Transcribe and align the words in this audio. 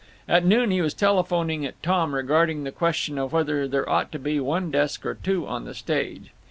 At 0.27 0.43
noon 0.43 0.71
he 0.71 0.81
was 0.81 0.95
telephoning 0.95 1.63
at 1.63 1.83
Tom 1.83 2.15
regarding 2.15 2.63
the 2.63 2.71
question 2.71 3.19
of 3.19 3.33
whether 3.33 3.67
there 3.67 3.87
ought 3.87 4.11
to 4.13 4.17
be 4.17 4.39
one 4.39 4.71
desk 4.71 5.05
or 5.05 5.13
two 5.13 5.45
on 5.47 5.65
the 5.65 5.75
stage. 5.75 6.31